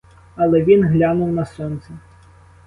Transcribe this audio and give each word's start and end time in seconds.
Але 0.35 0.61
він 0.63 0.83
глянув 0.87 1.31
на 1.31 1.45
сонце. 1.45 1.89